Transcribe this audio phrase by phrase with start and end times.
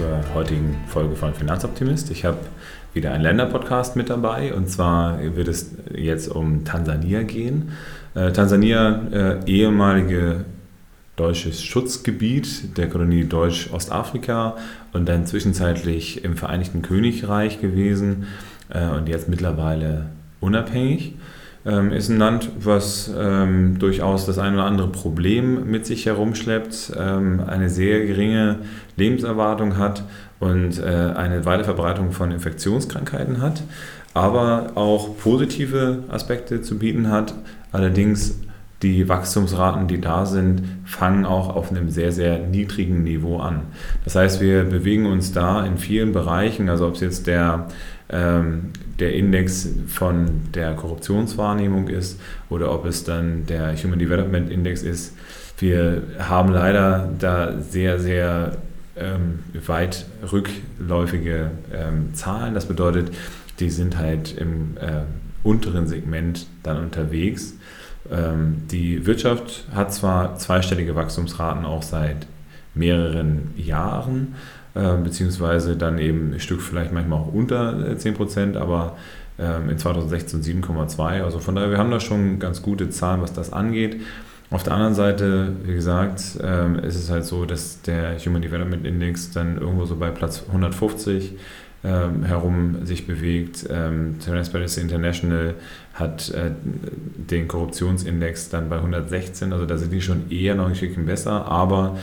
[0.00, 2.10] zur heutigen Folge von Finanzoptimist.
[2.10, 2.38] Ich habe
[2.94, 7.72] wieder einen Länderpodcast mit dabei und zwar wird es jetzt um Tansania gehen.
[8.14, 10.46] Äh, Tansania, äh, ehemalige
[11.16, 14.56] deutsches Schutzgebiet der Kolonie Deutsch-Ostafrika
[14.94, 18.26] und dann zwischenzeitlich im Vereinigten Königreich gewesen
[18.70, 20.06] äh, und jetzt mittlerweile
[20.40, 21.12] unabhängig.
[21.66, 26.92] Ähm, ist ein Land, was ähm, durchaus das ein oder andere Problem mit sich herumschleppt,
[26.98, 28.60] ähm, eine sehr geringe
[28.96, 30.02] Lebenserwartung hat
[30.38, 33.62] und äh, eine Weiterverbreitung von Infektionskrankheiten hat,
[34.14, 37.34] aber auch positive Aspekte zu bieten hat.
[37.72, 38.40] Allerdings
[38.82, 43.62] die Wachstumsraten, die da sind, fangen auch auf einem sehr, sehr niedrigen Niveau an.
[44.04, 47.68] Das heißt, wir bewegen uns da in vielen Bereichen, also ob es jetzt der,
[48.08, 54.82] ähm, der Index von der Korruptionswahrnehmung ist oder ob es dann der Human Development Index
[54.82, 55.14] ist.
[55.58, 58.56] Wir haben leider da sehr, sehr
[58.96, 62.54] ähm, weit rückläufige ähm, Zahlen.
[62.54, 63.10] Das bedeutet,
[63.58, 65.02] die sind halt im äh,
[65.42, 67.54] unteren Segment dann unterwegs.
[68.10, 72.26] Ähm, die Wirtschaft hat zwar zweistellige Wachstumsraten auch seit
[72.74, 74.34] mehreren Jahren,
[74.74, 78.96] äh, beziehungsweise dann eben ein Stück vielleicht manchmal auch unter 10 Prozent, aber
[79.38, 81.22] ähm, in 2016 7,2.
[81.22, 84.00] Also von daher, wir haben da schon ganz gute Zahlen, was das angeht.
[84.50, 88.84] Auf der anderen Seite, wie gesagt, ähm, ist es halt so, dass der Human Development
[88.84, 91.34] Index dann irgendwo so bei Platz 150
[91.82, 93.66] ähm, herum sich bewegt.
[93.70, 95.54] Ähm, Transparency International
[95.94, 100.74] hat äh, den Korruptionsindex dann bei 116, also da sind die schon eher noch ein
[100.74, 101.98] Stückchen besser, aber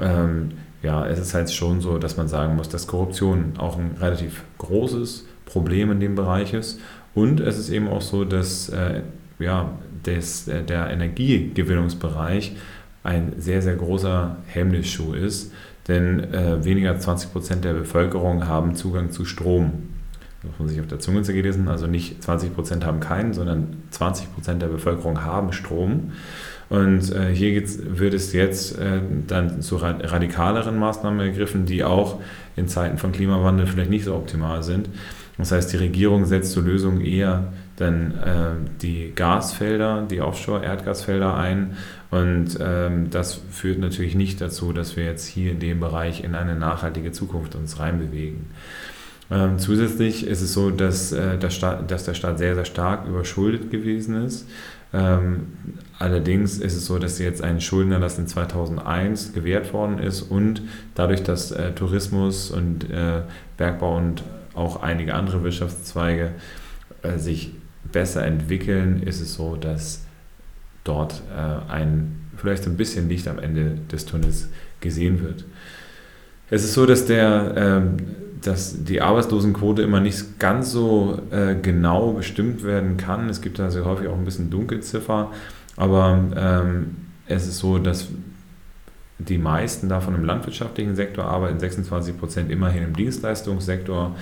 [0.00, 3.96] ähm, ja, es ist halt schon so, dass man sagen muss, dass Korruption auch ein
[4.00, 6.80] relativ großes Problem in dem Bereich ist.
[7.14, 9.00] Und es ist eben auch so, dass äh,
[9.38, 9.72] ja,
[10.04, 12.56] des, äh, der Energiegewinnungsbereich
[13.02, 15.52] ein sehr, sehr großer Hemmnisschuh ist
[15.88, 19.72] denn äh, weniger als 20 Prozent der Bevölkerung haben Zugang zu Strom.
[20.42, 23.76] Das muss man sich auf der Zunge zergehen Also nicht 20 Prozent haben keinen, sondern
[23.90, 26.12] 20 Prozent der Bevölkerung haben Strom.
[26.68, 32.20] Und äh, hier wird es jetzt äh, dann zu radikaleren Maßnahmen ergriffen, die auch
[32.56, 34.88] in Zeiten von Klimawandel vielleicht nicht so optimal sind.
[35.38, 41.76] Das heißt, die Regierung setzt zur Lösung eher dann äh, die Gasfelder, die Offshore-Erdgasfelder ein.
[42.10, 46.34] Und ähm, das führt natürlich nicht dazu, dass wir jetzt hier in dem Bereich in
[46.34, 48.46] eine nachhaltige Zukunft uns reinbewegen.
[49.30, 53.06] Ähm, zusätzlich ist es so, dass, äh, der Staat, dass der Staat sehr, sehr stark
[53.06, 54.48] überschuldet gewesen ist.
[54.92, 55.48] Ähm,
[55.98, 60.62] allerdings ist es so, dass jetzt ein Schuldenerlass in 2001 gewährt worden ist und
[60.94, 63.22] dadurch, dass äh, Tourismus und äh,
[63.56, 64.22] Bergbau und
[64.54, 66.30] auch einige andere Wirtschaftszweige
[67.02, 67.52] äh, sich
[67.96, 70.04] besser entwickeln, ist es so, dass
[70.84, 75.46] dort äh, ein vielleicht ein bisschen Licht am Ende des Tunnels gesehen wird.
[76.50, 77.96] Es ist so, dass, der, ähm,
[78.42, 83.30] dass die Arbeitslosenquote immer nicht ganz so äh, genau bestimmt werden kann.
[83.30, 85.32] Es gibt da sehr häufig auch ein bisschen Dunkelziffer,
[85.78, 86.96] aber ähm,
[87.26, 88.08] es ist so, dass
[89.18, 94.14] die meisten davon im landwirtschaftlichen Sektor arbeiten, 26 Prozent immerhin im Dienstleistungssektor.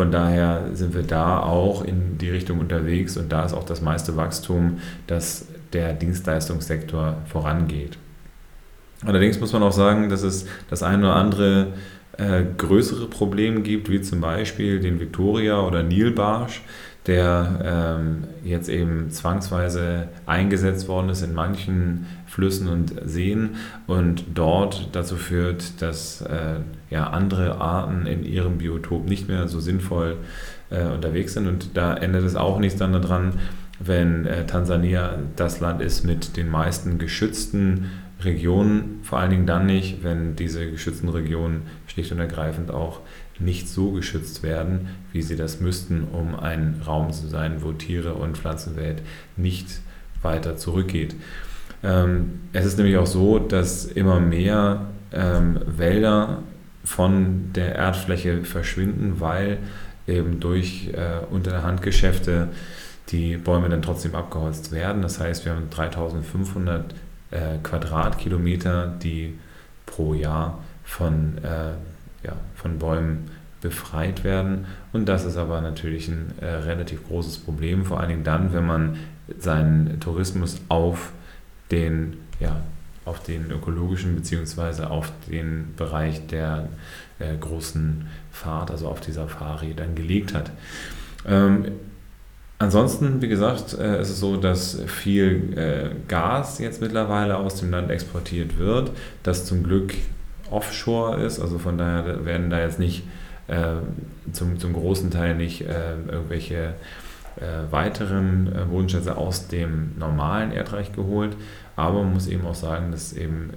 [0.00, 3.82] Von daher sind wir da auch in die Richtung unterwegs und da ist auch das
[3.82, 7.98] meiste Wachstum, dass der Dienstleistungssektor vorangeht.
[9.04, 11.74] Allerdings muss man auch sagen, dass es das eine oder andere
[12.16, 16.62] äh, größere Problem gibt, wie zum Beispiel den Victoria oder Nilbarsch,
[17.06, 23.56] der ähm, jetzt eben zwangsweise eingesetzt worden ist in manchen Flüssen und Seen
[23.86, 26.56] und dort dazu führt, dass äh,
[26.90, 30.18] ja, andere Arten in ihrem Biotop nicht mehr so sinnvoll
[30.70, 31.46] äh, unterwegs sind.
[31.46, 33.32] Und da endet es auch nicht dann daran,
[33.78, 37.90] wenn äh, Tansania das Land ist mit den meisten geschützten
[38.22, 43.00] Regionen, vor allen Dingen dann nicht, wenn diese geschützten Regionen schlicht und ergreifend auch
[43.40, 48.14] nicht so geschützt werden, wie sie das müssten, um ein Raum zu sein, wo Tiere
[48.14, 49.02] und Pflanzenwelt
[49.36, 49.80] nicht
[50.22, 51.16] weiter zurückgeht.
[51.82, 56.42] Ähm, es ist nämlich auch so, dass immer mehr ähm, Wälder
[56.84, 59.58] von der Erdfläche verschwinden, weil
[60.06, 62.48] eben durch äh, unter der Hand Geschäfte
[63.08, 65.02] die Bäume dann trotzdem abgeholzt werden.
[65.02, 66.94] Das heißt, wir haben 3500
[67.30, 69.38] äh, Quadratkilometer, die
[69.86, 71.74] pro Jahr von äh,
[72.22, 73.30] ja, von Bäumen
[73.60, 74.66] befreit werden.
[74.92, 78.66] Und das ist aber natürlich ein äh, relativ großes Problem, vor allen Dingen dann, wenn
[78.66, 78.96] man
[79.38, 81.12] seinen Tourismus auf
[81.70, 82.60] den, ja,
[83.04, 84.84] auf den ökologischen bzw.
[84.84, 86.68] auf den Bereich der
[87.18, 90.50] äh, großen Fahrt, also auf die Safari, dann gelegt hat.
[91.26, 91.66] Ähm,
[92.58, 97.70] ansonsten, wie gesagt, äh, ist es so, dass viel äh, Gas jetzt mittlerweile aus dem
[97.70, 98.90] Land exportiert wird,
[99.22, 99.94] das zum Glück
[100.50, 103.04] offshore ist, also von daher werden da jetzt nicht
[103.48, 103.76] äh,
[104.32, 106.74] zum, zum großen Teil nicht äh, irgendwelche
[107.36, 111.36] äh, weiteren äh, Bodenschätze aus dem normalen Erdreich geholt,
[111.76, 113.50] aber man muss eben auch sagen, dass eben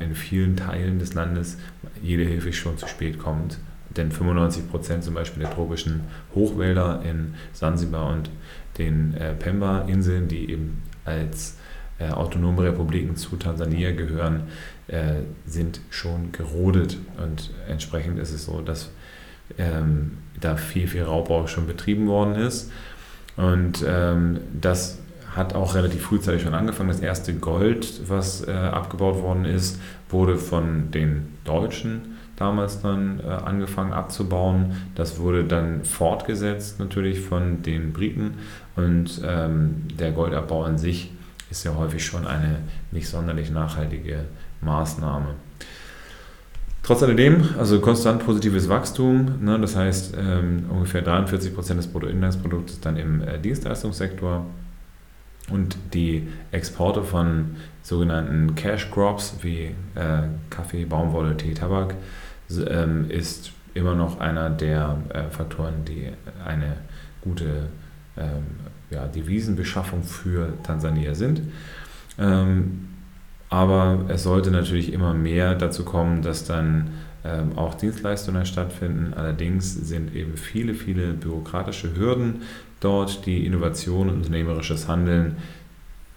[0.00, 1.58] in vielen Teilen des Landes
[2.02, 3.58] jede Hilfe schon zu spät kommt.
[3.96, 6.02] Denn 95 Prozent zum Beispiel der tropischen
[6.34, 8.30] Hochwälder in Sansibar und
[8.76, 11.56] den äh, Pemba-Inseln, die eben als
[11.98, 14.44] äh, autonome Republiken zu Tansania gehören,
[14.88, 16.96] äh, sind schon gerodet.
[17.22, 18.90] Und entsprechend ist es so, dass
[19.58, 22.70] ähm, da viel, viel Raubbau schon betrieben worden ist.
[23.36, 24.98] Und ähm, das
[25.34, 26.88] hat auch relativ frühzeitig schon angefangen.
[26.88, 33.26] Das erste Gold, was äh, abgebaut worden ist, wurde von den Deutschen damals dann äh,
[33.26, 34.76] angefangen abzubauen.
[34.94, 38.34] Das wurde dann fortgesetzt natürlich von den Briten
[38.76, 41.12] und ähm, der Goldabbau an sich
[41.50, 42.58] ist ja häufig schon eine
[42.90, 44.24] nicht sonderlich nachhaltige
[44.60, 45.34] Maßnahme.
[46.82, 52.80] Trotz alledem, also konstant positives Wachstum, ne, das heißt ähm, ungefähr 43 Prozent des Bruttoinlandsproduktes
[52.80, 54.46] dann im äh, Dienstleistungssektor
[55.50, 61.94] und die Exporte von sogenannten Cash Crops wie äh, Kaffee, Baumwolle, Tee, Tabak
[62.50, 66.08] ähm, ist immer noch einer der äh, Faktoren, die
[66.44, 66.76] eine
[67.20, 67.68] gute
[68.16, 68.44] ähm,
[68.90, 71.42] ja, Devisenbeschaffung für Tansania sind.
[72.18, 72.88] Ähm,
[73.50, 76.90] aber es sollte natürlich immer mehr dazu kommen, dass dann
[77.24, 79.14] ähm, auch Dienstleistungen stattfinden.
[79.14, 82.42] Allerdings sind eben viele, viele bürokratische Hürden
[82.80, 85.36] dort, die Innovation und unternehmerisches Handeln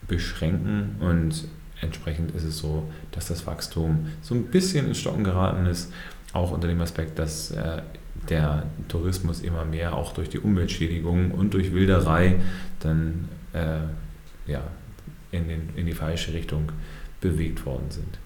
[0.07, 0.97] beschränken.
[0.99, 1.45] Und
[1.81, 5.91] entsprechend ist es so, dass das Wachstum so ein bisschen ins Stocken geraten ist,
[6.33, 7.81] auch unter dem Aspekt, dass äh,
[8.29, 12.35] der Tourismus immer mehr auch durch die Umweltschädigungen und durch Wilderei
[12.79, 14.61] dann äh, ja,
[15.31, 16.71] in, den, in die falsche Richtung
[17.19, 18.19] bewegt worden sind.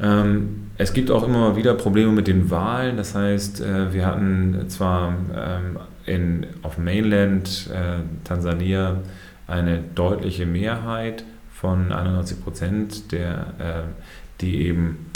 [0.00, 2.96] Ähm, es gibt auch immer wieder Probleme mit den Wahlen.
[2.96, 9.02] Das heißt, äh, wir hatten zwar ähm, in, auf Mainland äh, Tansania
[9.46, 15.10] eine deutliche Mehrheit von 91 Prozent, der, äh, die eben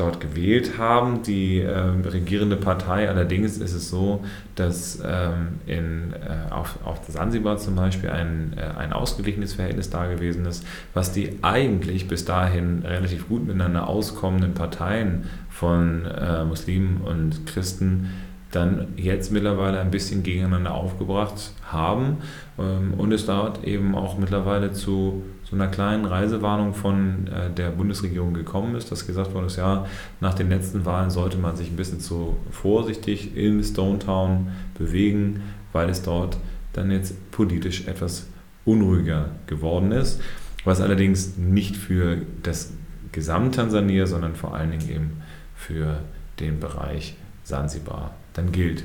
[0.00, 1.22] dort gewählt haben.
[1.22, 4.24] Die äh, regierende Partei allerdings ist es so,
[4.54, 10.06] dass ähm, in, äh, auf, auf Sansibar zum Beispiel ein, äh, ein ausgeglichenes Verhältnis da
[10.06, 10.64] gewesen ist,
[10.94, 18.08] was die eigentlich bis dahin relativ gut miteinander auskommenden Parteien von äh, Muslimen und Christen
[18.50, 22.18] dann jetzt mittlerweile ein bisschen gegeneinander aufgebracht haben
[22.58, 27.70] ähm, und es dort eben auch mittlerweile zu so einer kleinen Reisewarnung von äh, der
[27.70, 29.86] Bundesregierung gekommen ist, dass gesagt worden ist, ja,
[30.20, 35.42] nach den letzten Wahlen sollte man sich ein bisschen zu vorsichtig in Stonetown bewegen,
[35.72, 36.36] weil es dort
[36.74, 38.26] dann jetzt politisch etwas
[38.64, 40.20] unruhiger geworden ist,
[40.64, 42.72] was allerdings nicht für das
[43.12, 45.10] Gesamt-Tansania, sondern vor allen Dingen eben
[45.54, 46.00] für
[46.40, 48.84] den Bereich Sansibar dann gilt.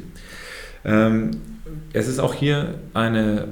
[0.85, 1.31] Ähm,
[1.91, 3.49] es ist auch hier eine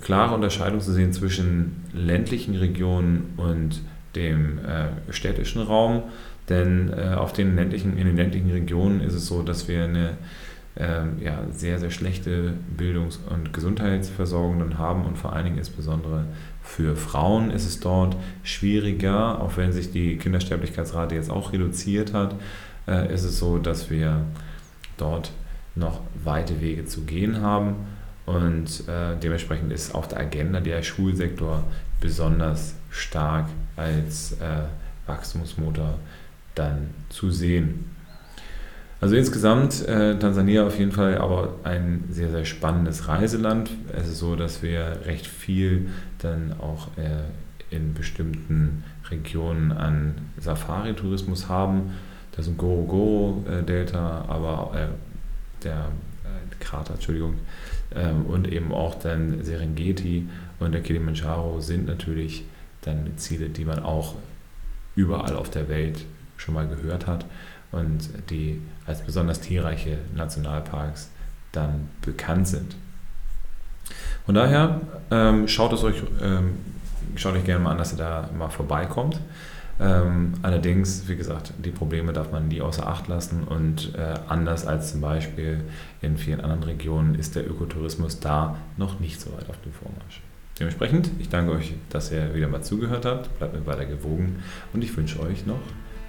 [0.00, 3.82] klare Unterscheidung zu sehen zwischen ländlichen Regionen und
[4.14, 6.04] dem äh, städtischen Raum.
[6.48, 10.16] Denn äh, auf den ländlichen, in den ländlichen Regionen ist es so, dass wir eine
[10.74, 15.04] äh, ja, sehr, sehr schlechte Bildungs- und Gesundheitsversorgung dann haben.
[15.04, 16.24] Und vor allen Dingen insbesondere
[16.62, 22.34] für Frauen ist es dort schwieriger, auch wenn sich die Kindersterblichkeitsrate jetzt auch reduziert hat,
[22.88, 24.24] äh, ist es so, dass wir
[24.96, 25.32] dort
[25.74, 27.76] noch weite Wege zu gehen haben
[28.26, 31.64] und äh, dementsprechend ist auf der Agenda der Schulsektor
[32.00, 34.64] besonders stark als äh,
[35.06, 35.98] Wachstumsmotor
[36.54, 37.90] dann zu sehen.
[39.00, 43.70] Also insgesamt äh, Tansania auf jeden Fall aber ein sehr, sehr spannendes Reiseland.
[43.92, 45.88] Es ist so, dass wir recht viel
[46.18, 51.94] dann auch äh, in bestimmten Regionen an Safari-Tourismus haben.
[52.36, 55.88] Das Gorogoro-Delta, aber äh, der
[56.62, 57.34] Krater, Entschuldigung,
[57.94, 60.28] ähm, und eben auch dann Serengeti
[60.58, 62.44] und der Kilimanjaro sind natürlich
[62.82, 64.14] dann Ziele, die man auch
[64.96, 66.04] überall auf der Welt
[66.36, 67.24] schon mal gehört hat
[67.70, 71.10] und die als besonders tierreiche Nationalparks
[71.52, 72.76] dann bekannt sind.
[74.26, 76.58] Von daher ähm, schaut es euch, ähm,
[77.16, 79.20] schaut euch gerne mal an, dass ihr da mal vorbeikommt.
[79.80, 84.66] Ähm, allerdings, wie gesagt, die Probleme darf man nie außer Acht lassen und äh, anders
[84.66, 85.62] als zum Beispiel
[86.00, 90.20] in vielen anderen Regionen ist der Ökotourismus da noch nicht so weit auf dem Vormarsch.
[90.60, 94.84] Dementsprechend, ich danke euch, dass ihr wieder mal zugehört habt, bleibt mir weiter gewogen und
[94.84, 95.60] ich wünsche euch noch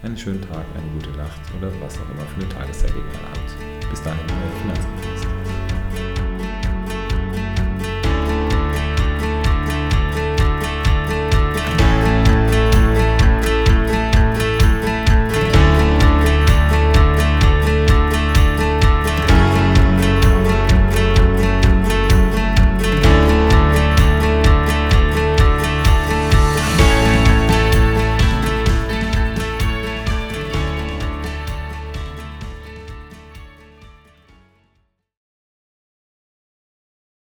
[0.03, 3.89] einen schönen Tag, eine gute Nacht oder was auch immer für eine Tageszeit ihr habt.
[3.89, 5.32] Bis dahin, euer Finanzminister.